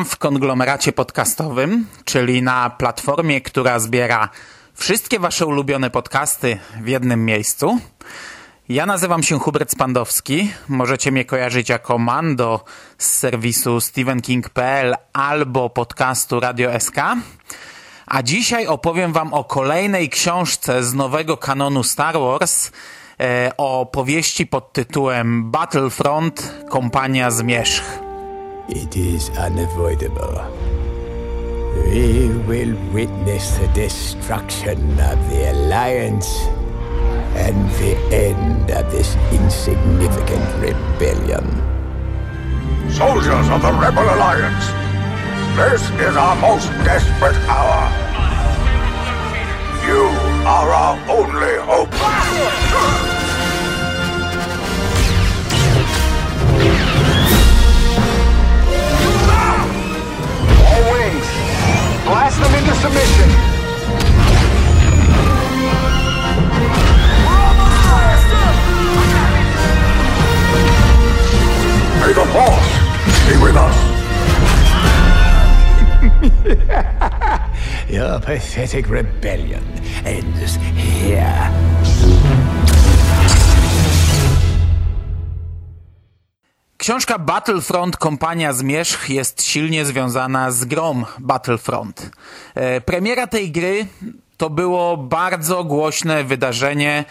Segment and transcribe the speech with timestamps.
[0.00, 4.28] Witam w konglomeracie podcastowym, czyli na platformie, która zbiera
[4.74, 7.78] wszystkie wasze ulubione podcasty w jednym miejscu.
[8.68, 10.52] Ja nazywam się Hubert Spandowski.
[10.68, 12.64] Możecie mnie kojarzyć jako Mando
[12.98, 16.96] z serwisu stephenking.pl albo podcastu Radio SK.
[18.06, 22.70] A dzisiaj opowiem wam o kolejnej książce z nowego kanonu Star Wars,
[23.20, 28.09] e, o powieści pod tytułem Battlefront Kompania Zmierzch.
[28.70, 30.46] It is unavoidable.
[31.74, 36.30] We will witness the destruction of the Alliance
[37.34, 41.50] and the end of this insignificant rebellion.
[42.92, 44.66] Soldiers of the Rebel Alliance,
[45.58, 48.09] this is our most desperate hour.
[78.30, 79.62] Pathetic rebellion
[80.04, 81.50] ends here.
[86.76, 92.10] Książka Battlefront Kompania Zmierzch jest silnie związana z grą Battlefront.
[92.54, 93.86] E, Premiera tej gry
[94.36, 97.04] to było bardzo głośne wydarzenie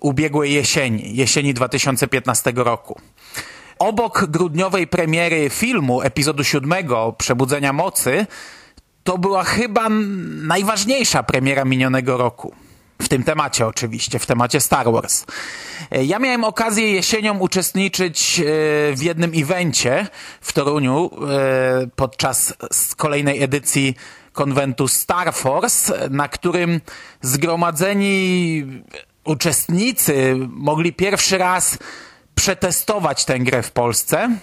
[0.00, 3.00] ubiegłej jesieni, jesieni 2015 roku.
[3.78, 8.26] Obok grudniowej premiery filmu epizodu siódmego Przebudzenia Mocy
[9.06, 9.88] to była chyba
[10.42, 12.54] najważniejsza premiera minionego roku.
[13.02, 15.24] W tym temacie oczywiście, w temacie Star Wars.
[15.90, 18.44] E, Ja miałem okazję jesienią uczestniczyć e,
[18.96, 20.06] w jednym evencie
[20.40, 22.54] w Toruniu e, podczas
[22.96, 23.94] kolejnej edycji
[24.32, 26.80] konwentu Star Force, na którym
[27.20, 28.64] zgromadzeni
[29.24, 31.78] uczestnicy mogli pierwszy raz
[32.34, 34.38] przetestować tę grę w Polsce.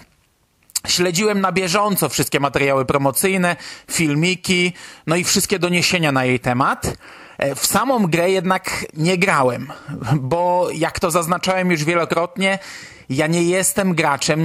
[0.86, 3.56] Śledziłem na bieżąco wszystkie materiały promocyjne,
[3.90, 4.72] filmiki,
[5.06, 6.96] no i wszystkie doniesienia na jej temat.
[7.38, 9.72] E, W samą grę jednak nie grałem,
[10.20, 12.58] bo jak to zaznaczałem już wielokrotnie,
[13.10, 14.40] ja nie jestem graczem,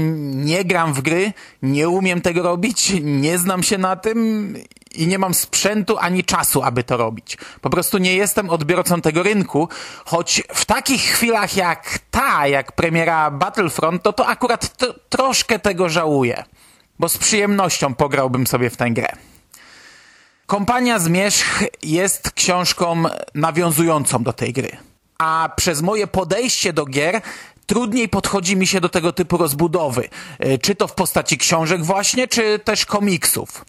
[0.46, 4.56] nie gram w gry, nie umiem tego robić, nie znam się na tym
[5.00, 7.38] i nie mam sprzętu ani czasu, aby to robić.
[7.62, 9.70] Po prostu nie jestem odbiorcą tego rynku,
[10.06, 14.78] choć w takich chwilach jak ta, jak premiera Battlefront, to to akurat
[15.10, 16.44] troszkę tego żałuję,
[17.00, 19.08] bo z przyjemnością pograłbym sobie w tę grę.
[20.46, 23.04] Kompania Zmierzch jest książką
[23.36, 24.78] nawiązującą do tej gry.
[25.18, 27.22] A przez moje podejście do gier
[27.70, 30.10] trudniej podchodzi mi się do tego typu rozbudowy.
[30.40, 33.66] E, Czy to w postaci książek właśnie, czy też komiksów.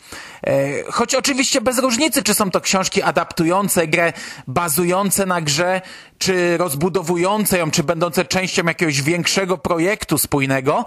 [0.47, 4.13] E, Choć oczywiście bez różnicy, czy są to książki adaptujące grę,
[4.47, 5.81] bazujące na grze,
[6.19, 10.85] czy rozbudowujące ją, czy będące częścią jakiegoś większego projektu spójnego,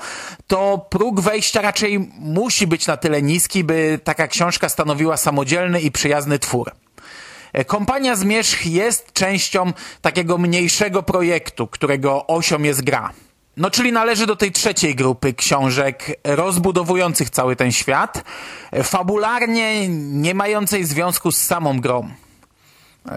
[0.47, 5.91] to próg wejścia raczej musi być na tyle niski, by taka książka stanowiła samodzielny i
[5.91, 6.71] przyjazny twór.
[7.53, 13.09] E, Kompania Zmierzch jest częścią takiego mniejszego projektu, którego osią jest gra.
[13.57, 18.23] No, czyli należy do tej trzeciej grupy książek rozbudowujących cały ten świat,
[18.71, 22.09] e, fabularnie nie mającej związku z samą grą.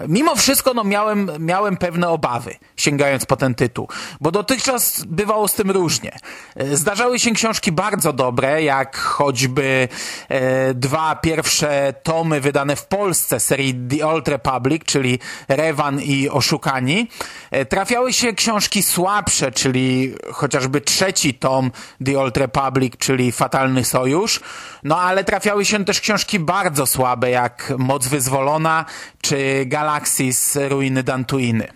[0.07, 3.87] Mimo wszystko no, miałem, miałem pewne obawy, sięgając po ten tytuł,
[4.21, 6.17] bo dotychczas bywało z tym różnie.
[6.55, 9.87] E, Zdarzały się książki bardzo dobre, jak choćby
[10.29, 17.07] e, dwa pierwsze tomy wydane w Polsce serii The Old Republic, czyli Revan i Oszukani.
[17.51, 21.71] E, trafiały się książki słabsze, czyli chociażby trzeci tom
[22.05, 24.39] The Old Republic, czyli Fatalny Sojusz.
[24.83, 28.85] No ale trafiały się też książki bardzo słabe, jak Moc Wyzwolona
[29.21, 31.67] czy Galaxis Ruiny Dantuiny.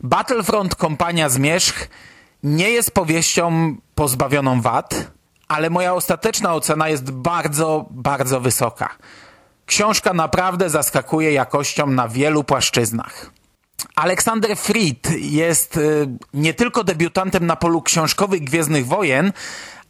[0.00, 1.88] Battlefront Kompania Zmierzch
[2.42, 5.10] nie jest powieścią pozbawioną wad,
[5.48, 8.88] ale moja ostateczna ocena jest bardzo, bardzo wysoka.
[9.66, 13.30] Książka naprawdę zaskakuje jakością na wielu płaszczyznach.
[13.94, 19.32] Aleksander Fried jest y, nie tylko debiutantem na polu książkowych Gwiezdnych Wojen,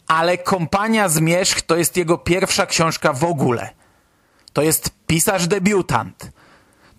[0.06, 3.70] ale Kompania Zmierzch to jest jego pierwsza książka w ogóle.
[4.52, 6.39] To jest pisarz debiutant.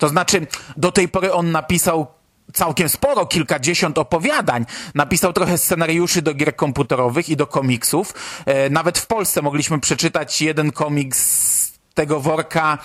[0.02, 0.46] To znaczy,
[0.76, 2.06] do tej pory on napisał
[2.52, 4.66] całkiem sporo, kilkadziesiąt opowiadań.
[4.94, 8.14] Napisał trochę scenariuszy do gier komputerowych i do komiksów.
[8.46, 12.78] E, nawet w Polsce mogliśmy przeczytać jeden komiks z tego worka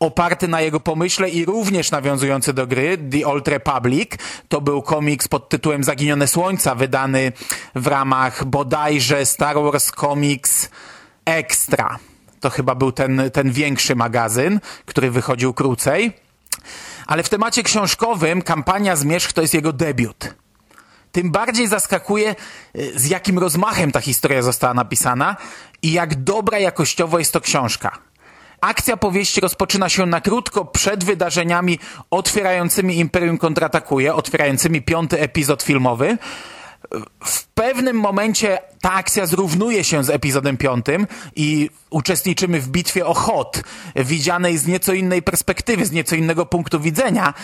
[0.00, 4.10] oparty na jego pomyśle i również nawiązujący do gry The Old Republic.
[4.48, 7.32] To był komiks pod tytułem Zaginione Słońca, wydany
[7.74, 10.70] w ramach bodajże Star Wars Comics
[11.24, 11.98] Extra.
[12.40, 16.23] To chyba był ten, ten większy magazyn, który wychodził krócej.
[17.06, 20.34] Ale w temacie książkowym kampania Zmierzch to jest jego debiut.
[21.12, 22.34] Tym bardziej zaskakuje,
[22.76, 25.36] y, z jakim rozmachem ta historia została napisana
[25.82, 27.98] i jak dobra jakościowo jest to książka.
[28.60, 31.78] Akcja powieści rozpoczyna się na krótko przed wydarzeniami
[32.10, 36.18] otwierającymi Imperium kontratakuje, otwierającymi piąty epizod filmowy.
[37.24, 43.14] W pewnym momencie ta akcja zrównuje się z epizodem piątym i uczestniczymy w bitwie o
[43.14, 43.62] Hot,
[43.96, 47.34] widzianej z nieco innej perspektywy, z nieco innego punktu widzenia,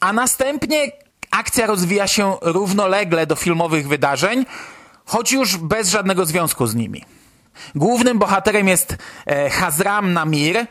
[0.00, 0.92] a następnie
[1.30, 4.46] akcja rozwija się równolegle do filmowych wydarzeń,
[5.04, 7.04] choć już bez żadnego związku z nimi.
[7.74, 8.96] Głównym bohaterem jest
[9.26, 10.66] e, Hazram Namir,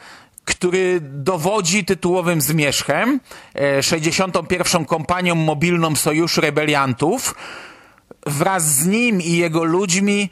[0.45, 3.19] który dowodzi tytułowym zmierzchem,
[3.56, 4.86] e, 61.
[4.86, 7.36] kompanią mobilną Sojuszu Rebeliantów.
[8.25, 10.30] Wraz z nim i jego ludźmi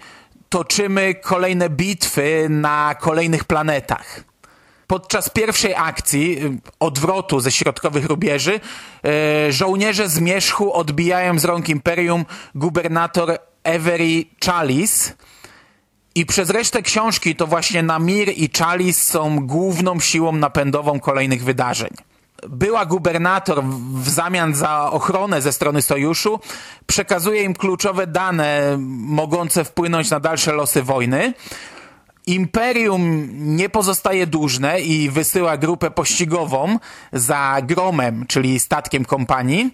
[0.49, 4.23] toczymy kolejne bitwy na kolejnych planetach.
[4.87, 8.59] Podczas pierwszej akcji y, odwrotu ze środkowych rubieży
[9.05, 12.25] e, żołnierze zmierzchu odbijają z rąk Imperium
[12.55, 15.13] gubernator Avery Chalice,
[16.17, 21.89] i przez resztę książki to właśnie Namir i Chalice są główną siłą napędową kolejnych wydarzeń.
[22.49, 23.63] Była gubernator
[23.93, 26.39] w zamian za ochronę ze strony sojuszu
[26.85, 31.33] przekazuje im kluczowe dane mogące wpłynąć na dalsze losy wojny.
[32.27, 36.79] Imperium nie pozostaje dłużne i wysyła grupę pościgową
[37.13, 39.73] za gromem, czyli statkiem kompanii.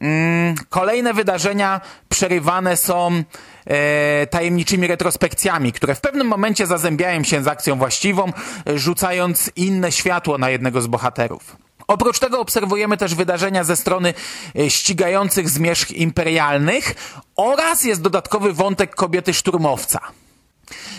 [0.00, 3.22] Mm, kolejne wydarzenia przerywane są
[3.66, 8.32] e, tajemniczymi retrospekcjami, które w pewnym momencie zazębiają się z akcją właściwą,
[8.66, 11.67] rzucając inne światło na jednego z bohaterów.
[11.88, 14.14] Oprócz tego obserwujemy też wydarzenia ze strony
[14.58, 16.94] e, ścigających zmierzch imperialnych
[17.36, 20.00] oraz jest dodatkowy wątek kobiety szturmowca.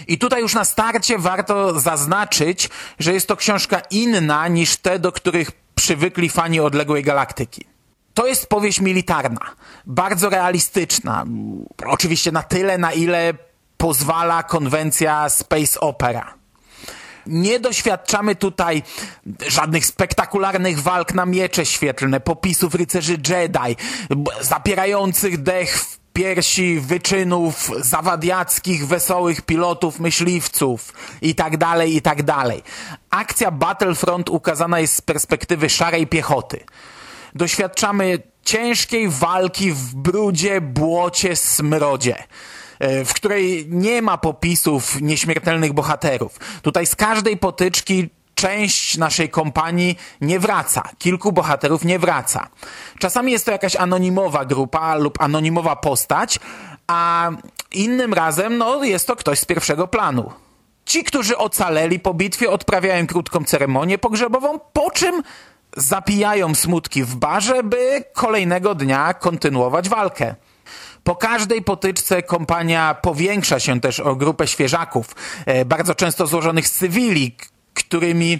[0.07, 2.69] I tutaj już na starcie warto zaznaczyć,
[2.99, 7.65] że jest to książka inna niż te, do których przywykli fani odległej galaktyki.
[8.13, 9.41] To jest powieść militarna,
[9.85, 11.25] bardzo realistyczna.
[11.85, 13.33] Oczywiście na tyle, na ile
[13.77, 16.38] pozwala konwencja space opera.
[17.27, 18.83] Nie doświadczamy tutaj
[19.47, 23.75] żadnych spektakularnych walk na miecze świetlne, popisów rycerzy Jedi,
[24.41, 32.63] zapierających dech w piersi wyczynów zawadiackich, wesołych pilotów, myśliwców i tak dalej, i tak dalej.
[33.09, 36.59] Akcja Battlefront ukazana jest z perspektywy szarej piechoty
[37.35, 42.23] doświadczamy ciężkiej walki w brudzie, błocie, smrodzie
[43.05, 46.39] w której nie ma popisów nieśmiertelnych bohaterów.
[46.61, 50.83] Tutaj z każdej potyczki część naszej kompanii nie wraca.
[50.97, 52.47] Kilku bohaterów nie wraca.
[52.99, 56.39] Czasami jest to jakaś anonimowa grupa lub anonimowa postać,
[56.87, 57.31] a
[57.71, 60.31] innym razem no, jest to ktoś z pierwszego planu.
[60.85, 65.23] Ci, którzy ocaleli po bitwie, odprawiają krótką ceremonię pogrzebową, po czym
[65.77, 70.35] zapijają smutki w barze, by kolejnego dnia kontynuować walkę.
[71.03, 76.71] Po każdej potyczce kompania powiększa się też o grupę świeżaków, e, bardzo często złożonych z
[76.71, 77.35] cywili,
[77.73, 78.39] którymi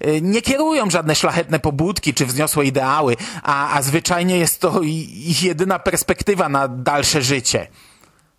[0.00, 5.42] e, nie kierują żadne szlachetne pobudki czy wzniosłe ideały, a, a zwyczajnie jest to ich
[5.42, 7.66] jedyna perspektywa na dalsze życie.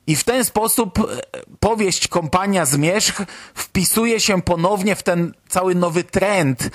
[0.08, 1.04] I w ten sposób e,
[1.60, 3.22] powieść Kompania Zmierzch
[3.56, 6.70] wpisuje się ponownie w ten cały nowy trend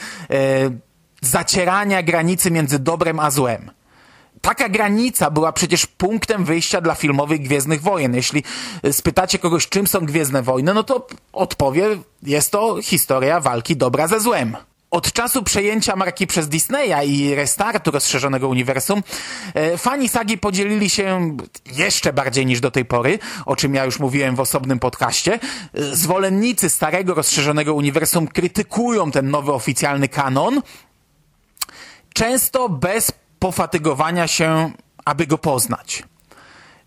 [1.21, 3.71] zacierania granicy między dobrem a złem.
[4.43, 8.15] Taka granica była przecież punktem wyjścia dla filmowych Gwiezdnych Wojen.
[8.15, 8.45] Jeśli
[8.93, 11.89] spytacie kogoś, czym są Gwiezdne Wojny, no to odpowie,
[12.23, 14.57] jest to historia walki dobra ze złem.
[14.91, 19.03] Od czasu przejęcia marki przez Disneya i restartu rozszerzonego uniwersum,
[19.55, 21.37] e, fani sagi podzielili się
[21.77, 25.39] jeszcze bardziej niż do tej pory, o czym ja już mówiłem w osobnym podcaście.
[25.75, 30.63] E, Zwolennicy starego rozszerzonego uniwersum krytykują ten nowy oficjalny kanon,
[32.15, 34.71] często bez pofatygowania się,
[35.05, 36.03] aby go poznać.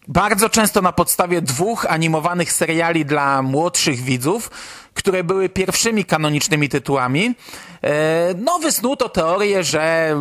[0.08, 4.52] Bardzo często na podstawie dwóch animowanych seriali dla młodszych widzów,
[4.94, 7.36] które były pierwszymi kanonicznymi tytułami,
[7.84, 10.16] e, no wysnuto teorię, że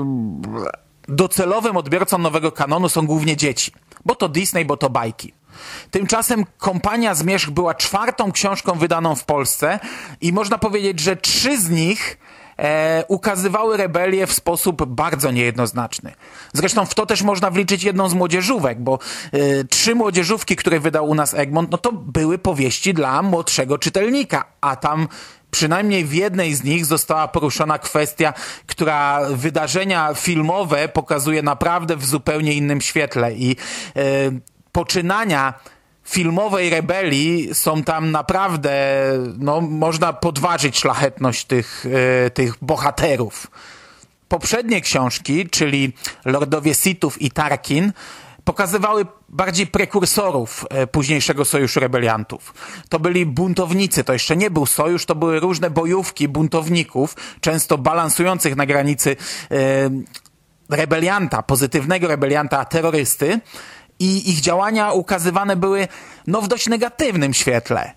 [1.08, 3.72] docelowym odbiorcą nowego kanonu są głównie dzieci.
[4.04, 5.32] Bo to Disney, bo to bajki.
[5.90, 9.80] Tymczasem Kompania Zmierzch była czwartą książką wydaną w Polsce
[10.20, 12.18] i można powiedzieć, że trzy z nich
[12.58, 16.12] e, ukazywały rebelię w sposób bardzo niejednoznaczny.
[16.52, 18.98] Zresztą w to też można wliczyć jedną z młodzieżówek, bo
[19.32, 24.44] e, trzy młodzieżówki, które wydał u nas Egmont, no to były powieści dla młodszego czytelnika,
[24.60, 25.08] a tam
[25.50, 28.34] przynajmniej w jednej z nich została poruszona kwestia,
[28.66, 33.56] która wydarzenia filmowe pokazuje naprawdę w zupełnie innym świetle i
[33.96, 34.02] e,
[34.72, 35.54] poczynania
[36.04, 38.72] filmowej rebelii są tam naprawdę,
[39.38, 41.86] no, można podważyć szlachetność tych,
[42.26, 43.50] e, tych bohaterów.
[44.28, 45.92] Poprzednie książki, czyli
[46.24, 47.92] Lordowie Sithów i Tarkin,
[48.44, 52.54] pokazywały bardziej prekursorów e, późniejszego Sojuszu Rebeliantów.
[52.88, 58.56] To byli buntownicy, to jeszcze nie był sojusz, to były różne bojówki buntowników, często balansujących
[58.56, 59.16] na granicy
[59.50, 59.56] e,
[60.70, 63.40] rebelianta, pozytywnego rebelianta, terrorysty
[64.04, 65.88] i ich działania ukazywane były
[66.26, 67.92] no, w dość negatywnym świetle.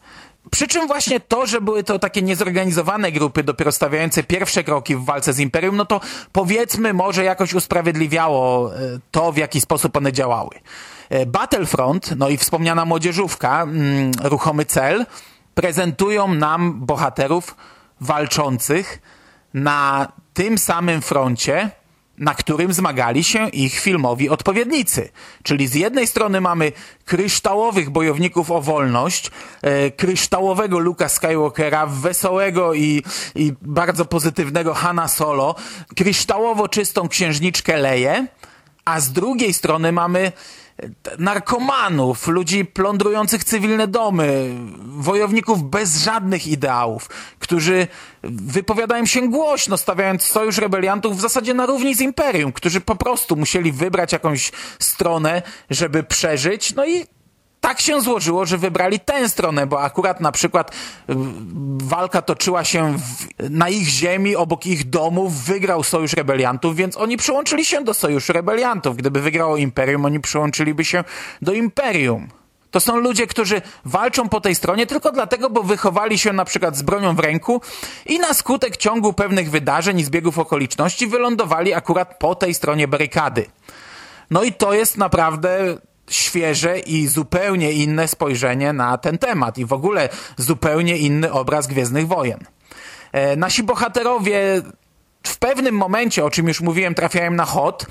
[0.52, 5.06] Przy czym właśnie to, że były to takie niezorganizowane grupy dopiero stawiające pierwsze kroki w
[5.06, 8.80] walce z Imperium, no to powiedzmy może jakoś usprawiedliwiało e,
[9.12, 10.50] to, w jaki sposób one działały.
[11.10, 15.06] E, Battlefront, no i wspomniana młodzieżówka, mm, ruchomy cel,
[15.54, 17.56] prezentują nam bohaterów
[18.02, 19.02] walczących
[19.54, 21.72] na tym samym froncie,
[22.18, 25.10] na którym zmagali się ich filmowi odpowiednicy.
[25.44, 26.72] Czyli z jednej strony mamy
[27.06, 29.32] kryształowych bojowników o wolność,
[29.62, 33.04] e, kryształowego Luka Skywalkera, wesołego i,
[33.36, 35.56] i bardzo pozytywnego Hanna Solo,
[35.96, 38.28] kryształowo czystą księżniczkę Leję,
[38.86, 40.32] a z drugiej strony mamy
[41.20, 47.88] narkomanów, ludzi plądrujących cywilne domy, wojowników bez żadnych ideałów, którzy
[48.24, 53.36] wypowiadają się głośno, stawiając sojusz rebeliantów w zasadzie na równi z imperium, którzy po prostu
[53.36, 57.06] musieli wybrać jakąś stronę, żeby przeżyć, no i
[57.68, 61.14] tak się złożyło, że wybrali tę stronę, bo akurat na przykład y,
[61.84, 67.18] walka toczyła się w, na ich ziemi, obok ich domów, wygrał Sojusz Rebeliantów, więc oni
[67.18, 68.98] przyłączyli się do Sojuszu Rebeliantów.
[68.98, 71.04] Gdyby wygrało Imperium, oni przyłączyliby się
[71.42, 72.28] do Imperium.
[72.72, 76.78] To są ludzie, którzy walczą po tej stronie tylko dlatego, bo wychowali się na przykład
[76.78, 77.62] z bronią w ręku
[78.06, 83.46] i na skutek ciągu pewnych wydarzeń i zbiegów okoliczności wylądowali akurat po tej stronie barykady.
[84.32, 85.78] No i to jest naprawdę
[86.10, 92.08] świeże i zupełnie inne spojrzenie na ten temat i w ogóle zupełnie inny obraz Gwiezdnych
[92.08, 92.40] Wojen.
[93.12, 94.62] E, nasi bohaterowie
[95.24, 97.86] w pewnym momencie, o czym już mówiłem, trafiają na hot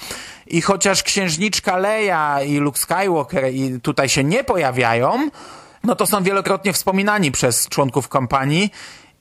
[0.46, 5.30] i chociaż księżniczka Leia i Luke Skywalker i tutaj się nie pojawiają,
[5.84, 8.70] no to są wielokrotnie wspominani przez członków kompanii,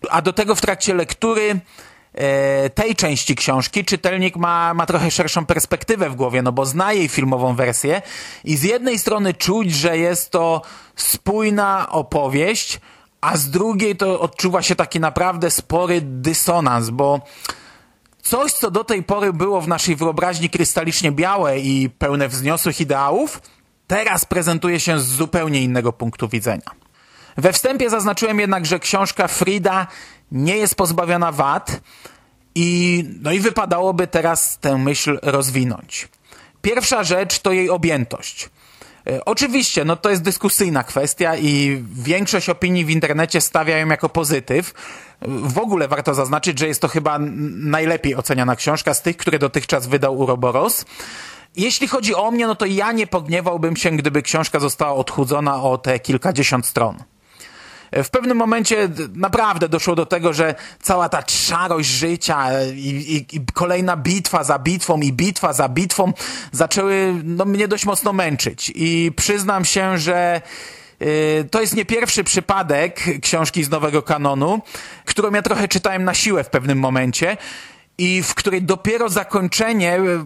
[0.10, 1.60] a do tego w trakcie lektury
[2.76, 7.08] tej części książki czytelnik ma, ma trochę szerszą perspektywę w głowie, no bo zna jej
[7.08, 8.02] filmową wersję
[8.44, 10.62] i z jednej strony czuć, że jest to
[10.96, 12.80] spójna opowieść,
[13.22, 17.22] a z drugiej to odczuwa się taki naprawdę spory dysonans, bo
[18.22, 23.42] coś, co do tej pory było w naszej wyobraźni krystalicznie białe i pełne wzniosłych ideałów,
[23.88, 26.85] teraz prezentuje się z zupełnie innego punktu widzenia.
[27.38, 29.88] We wstępie zaznaczyłem jednak, że książka Frida
[30.32, 31.82] nie jest pozbawiona wad
[32.56, 36.08] i, no i wypadałoby teraz tę myśl rozwinąć.
[36.62, 38.50] Pierwsza rzecz to jej objętość.
[39.08, 44.10] E, oczywiście, no to jest dyskusyjna kwestia i większość opinii w internecie stawia ją jako
[44.10, 44.74] pozytyw.
[45.28, 49.88] W ogóle warto zaznaczyć, że jest to chyba najlepiej oceniana książka z tych, które dotychczas
[49.88, 50.86] wydał Uroboros.
[51.58, 55.78] Jeśli chodzi o mnie, no to ja nie pogniewałbym się, gdyby książka została odchudzona o
[55.78, 57.04] te kilkadziesiąt stron.
[57.92, 63.46] W pewnym momencie naprawdę doszło do tego, że cała ta szarość życia i, i, i
[63.54, 66.14] kolejna bitwa za bitwą i bitwa za bitwą
[66.52, 68.72] zaczęły no, mnie dość mocno męczyć.
[68.76, 70.42] I przyznam się, że
[71.02, 74.62] y, to jest nie pierwszy przypadek książki z nowego kanonu,
[75.06, 77.38] którą ja trochę czytałem na siłę w pewnym momencie
[77.98, 80.26] i w której dopiero zakończenie e,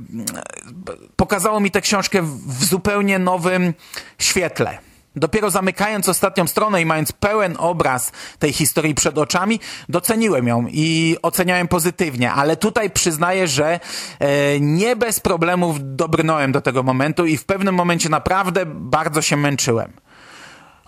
[1.16, 3.74] pokazało mi tę książkę w zupełnie nowym
[4.20, 4.89] świetle.
[5.20, 9.60] Dopiero zamykając ostatnią stronę i mając pełen obraz tej historii przed oczami,
[9.90, 13.80] doceniłem ją i oceniałem pozytywnie, ale tutaj przyznaję, że
[14.20, 19.38] e, nie bez problemów dobrnąłem do tego momentu i w pewnym momencie naprawdę bardzo się
[19.38, 19.94] męczyłem.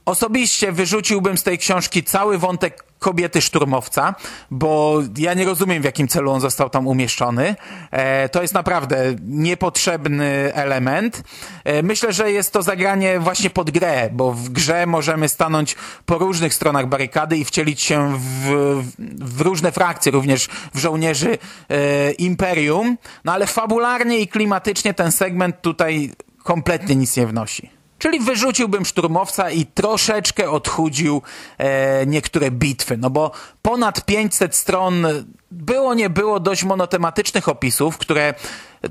[0.05, 4.15] Osobiście wyrzuciłbym z tej książki cały wątek kobiety szturmowca,
[4.51, 7.55] bo ja nie rozumiem w jakim celu on został tam umieszczony.
[7.91, 11.23] E, to jest naprawdę niepotrzebny element.
[11.63, 16.17] E, myślę, że jest to zagranie właśnie pod grę, bo w grze możemy stanąć po
[16.17, 18.83] różnych stronach barykady i wcielić się w,
[19.19, 21.37] w różne frakcje, również w żołnierzy
[21.69, 26.11] e, Imperium, no ale fabularnie i klimatycznie ten segment tutaj
[26.43, 27.80] kompletnie nic nie wnosi.
[28.01, 31.21] Czyli wyrzuciłbym szturmowca i troszeczkę odchudził
[31.57, 33.31] e, niektóre bitwy, no bo
[33.71, 35.07] ponad 500 stron
[35.51, 38.33] było nie było dość monotematycznych opisów, które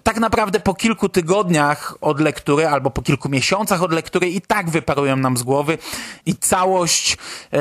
[0.03, 4.71] tak naprawdę po kilku tygodniach od lektury albo po kilku miesiącach od lektury i tak
[4.71, 5.79] wyparują nam z głowy
[6.27, 7.17] i całość
[7.53, 7.59] e,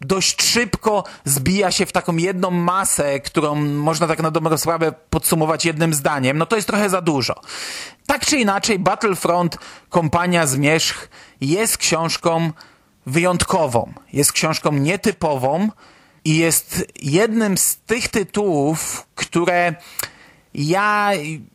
[0.00, 5.64] dość szybko zbija się w taką jedną masę, którą można tak na dobrą sprawę podsumować
[5.64, 6.38] jednym zdaniem.
[6.38, 7.34] No to jest trochę za dużo.
[8.06, 11.08] Tak czy inaczej Battlefront Kompania Zmierzch
[11.40, 12.50] jest książką
[13.06, 13.92] wyjątkową.
[14.12, 15.68] Jest książką nietypową
[16.28, 19.74] i jest jednym z tych tytułów, które
[20.54, 21.10] ja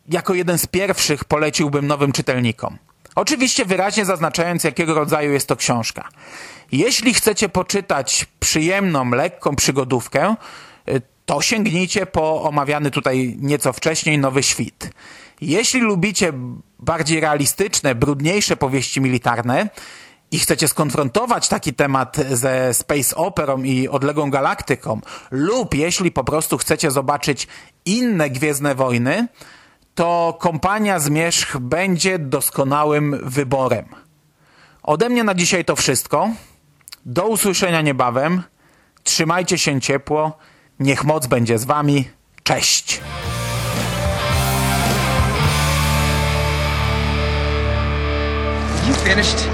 [0.08, 2.78] jako jeden z pierwszych poleciłbym nowym czytelnikom.
[3.14, 6.08] Oczywiście wyraźnie zaznaczając, jakiego rodzaju jest to książka.
[6.72, 10.36] Jeśli chcecie poczytać przyjemną, lekką przygodówkę,
[11.26, 14.90] to sięgnijcie po omawiany tutaj nieco wcześniej Nowy Świt.
[15.40, 16.32] Jeśli lubicie
[16.78, 19.68] bardziej realistyczne, brudniejsze powieści militarne
[20.34, 25.00] i chcecie skonfrontować taki temat ze Space Operą i odległą galaktyką,
[25.30, 27.48] lub jeśli po prostu chcecie zobaczyć
[27.84, 29.28] inne Gwiezdne Wojny,
[29.94, 33.84] to Kompania Zmierzch będzie doskonałym wyborem.
[34.82, 36.30] Ode mnie na dzisiaj to wszystko.
[37.06, 38.42] Do usłyszenia niebawem.
[39.02, 40.38] Trzymajcie się ciepło.
[40.80, 42.08] Niech moc będzie z wami.
[42.42, 43.00] Cześć!
[48.88, 49.53] You finished?